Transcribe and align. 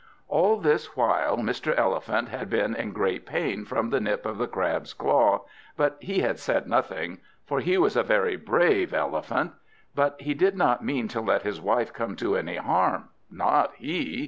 All 0.27 0.57
this 0.57 0.97
while 0.97 1.37
Mr. 1.37 1.77
Elephant 1.77 2.29
had 2.29 2.49
been 2.49 2.73
in 2.73 2.91
great 2.91 3.23
pain 3.23 3.65
from 3.65 3.91
the 3.91 3.99
nip 4.01 4.25
of 4.25 4.39
the 4.39 4.47
Crab's 4.47 4.95
claw, 4.95 5.45
but 5.77 5.97
he 6.01 6.21
had 6.21 6.39
said 6.39 6.65
nothing, 6.67 7.19
for 7.45 7.59
he 7.59 7.77
was 7.77 7.95
a 7.95 8.01
very 8.01 8.35
brave 8.35 8.95
Elephant. 8.95 9.51
But 9.93 10.19
he 10.19 10.33
did 10.33 10.57
not 10.57 10.83
mean 10.83 11.07
to 11.09 11.21
let 11.21 11.43
his 11.43 11.61
wife 11.61 11.93
come 11.93 12.15
to 12.15 12.35
any 12.35 12.55
harm; 12.55 13.09
not 13.29 13.73
he! 13.75 14.19